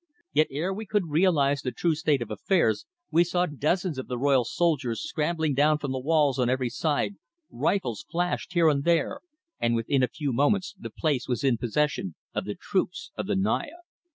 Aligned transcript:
Yet 0.33 0.47
ere 0.49 0.73
we 0.73 0.87
could 0.87 1.11
realise 1.11 1.61
the 1.61 1.71
true 1.71 1.93
state 1.93 2.23
of 2.23 2.31
affairs, 2.31 2.87
we 3.11 3.23
saw 3.23 3.45
dozens 3.45 3.99
of 3.99 4.07
the 4.07 4.17
royal 4.17 4.43
soldiers 4.43 5.07
scrambling 5.07 5.53
down 5.53 5.77
from 5.77 5.91
the 5.91 5.99
walls 5.99 6.39
on 6.39 6.49
every 6.49 6.69
side, 6.71 7.17
rifles 7.51 8.03
flashed 8.09 8.53
here 8.53 8.67
and 8.67 8.83
there, 8.83 9.19
and 9.59 9.75
within 9.75 10.01
a 10.01 10.07
few 10.07 10.33
moments 10.33 10.73
the 10.79 10.89
place 10.89 11.27
was 11.27 11.43
in 11.43 11.59
possession 11.59 12.15
of 12.33 12.45
the 12.45 12.55
troops 12.55 13.11
of 13.15 13.27
the 13.27 13.35
Naya. 13.35 13.81